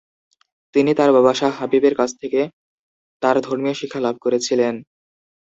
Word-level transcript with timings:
তিনি 0.75 0.91
তাঁর 0.93 1.11
বাবা 1.13 1.31
শাহ 1.33 1.51
হাবিবের 1.59 1.95
কাছ 1.95 2.09
থেকে 2.21 2.41
তাঁর 3.21 3.35
ধর্মীয় 3.41 3.75
শিক্ষা 3.79 3.99
লাভ 3.99 4.15
করেছিলেন। 4.21 4.73